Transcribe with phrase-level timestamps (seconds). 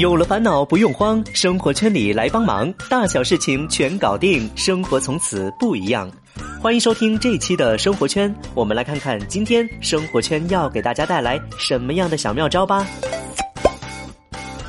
[0.00, 6.10] 有了烦恼不用慌，生活圈里来帮忙，大小事情全搞定，生活从此不一样。
[6.58, 12.86] 欢迎收听这期的生活圈，我们来看看今天生活圈要给大家带来什么样的小妙招吧。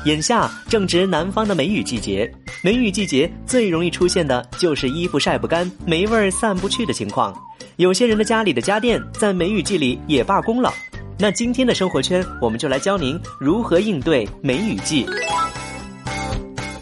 [0.04, 2.30] 眼下正值南方的梅雨季节，
[2.62, 7.34] 梅雨季节最容易出现的就是衣服晒不干、霉味儿散不去的情况。
[7.76, 10.70] 有些人的家里的家电在梅雨季里也罢工了。
[11.22, 15.06] 那今天的生活圈，我们就来教您如何应对梅雨季。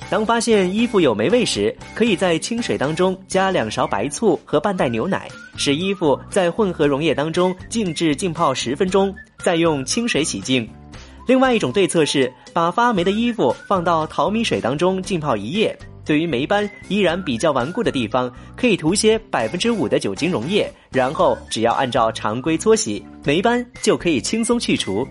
[0.08, 5.28] 当发现衣服有霉味时，可以在清水当中加两勺白醋和半袋牛奶，
[5.58, 9.14] 使衣服在混合溶液当中静置浸泡十分钟，
[9.44, 10.66] 再用清水洗净。
[11.26, 15.78] 另外一种对策是把发霉的衣服放到淘米水当中浸泡一夜。
[16.10, 25.06] 对于霉斑依然比较顽固的地方，可以涂些百分之五的酒精溶液，然后只要按照常规搓洗，霉斑就可以轻松去除。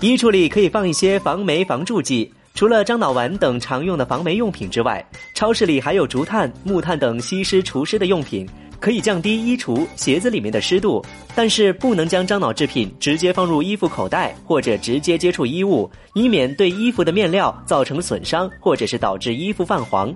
[0.00, 8.48] 衣橱里可以放一些防霉防蛀剂，除了樟脑丸等常用的防霉用品之外，超市里还有竹炭、木炭等吸湿除湿的用品。
[8.80, 20.14] 可以降低衣橱、鞋子里面的湿度，但是不能将樟脑制品直接放入衣服口袋或者直接接触衣物，以免对衣服的面料造成损伤，或者是导致衣服泛黄。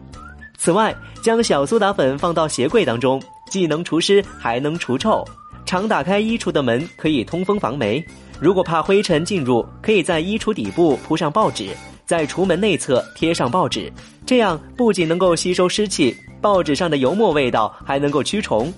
[0.57, 5.25] 此外，将小苏打粉放到鞋柜当中，既能除湿还能除臭。
[5.65, 8.05] 常打开衣橱的门可以通风防霉。
[8.39, 11.71] 如果怕灰尘进入，可以在衣橱底部铺上报纸，
[12.05, 13.91] 在橱门内侧贴上报纸，
[14.27, 16.15] 这样不仅能够吸收湿气。
[16.43, 18.71] 报纸上的油墨味道还能够驱虫，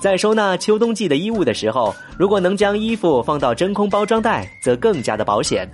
[0.00, 5.70] 在收纳秋冬季的衣物的时候，如果能将衣服放到真空包装袋，则更加的保险。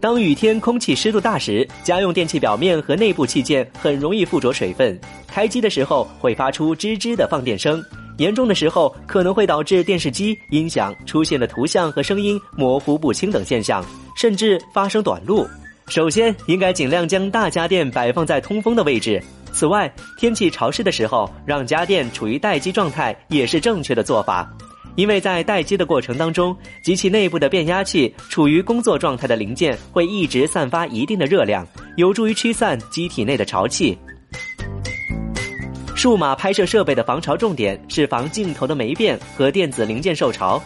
[0.00, 7.80] 当雨天空气湿度大时，家用电器表面和内部器件很容易附着水分，开机的时候会发出吱吱的放电声，
[8.18, 13.84] 严重的时候可能会导致电视机、音响出现的图像和声音模糊不清等现象，
[14.16, 15.46] 甚至发生短路。
[15.92, 19.22] 首先，应该尽量将大家电摆放在通风的位置。
[19.52, 24.50] 此外，天气潮湿的时候，让家电处于待机状态也是正确的做法，
[24.96, 31.62] 因为在待机的过程当中，机器内部的变压器处于工作状态的零件会一直散发一定的热量，
[31.98, 33.98] 有助于驱散机体内的潮气。
[35.94, 40.58] 数码拍摄设备的防潮重点是防镜头的霉变和电子零件受潮。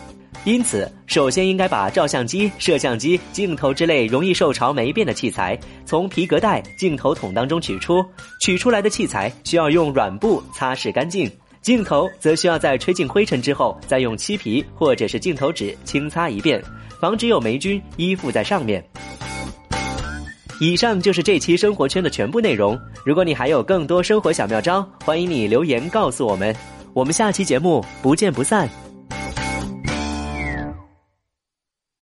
[0.46, 7.94] 因此，首先应该把照相机、摄像机、镜头之类容易受潮霉变的器材从皮革袋、镜头筒当中取出。
[8.40, 11.28] 取出来的器材需要用软布擦拭干净，
[11.62, 16.62] 镜头则需要在吹进灰尘之后，再用漆皮或者是镜头纸轻擦一遍，
[17.00, 18.82] 防止有霉菌依附在上面。
[20.60, 22.78] 以上就是这期生活圈的全部内容。
[23.04, 26.54] 如果你还有更多生活小妙招，欢迎你留言告诉我们。
[26.92, 28.85] 我们下期节目不见不散。